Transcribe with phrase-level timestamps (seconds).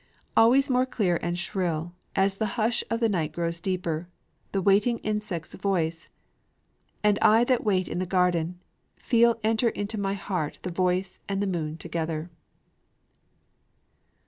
[0.35, 4.09] Always more clear and shrill, as the hush of the night grows deeper,
[4.51, 6.09] The Waiting insect's voice;
[7.03, 8.59] and I that wait in the garden,
[8.97, 12.31] Feel enter into my heart the voice and the moon together.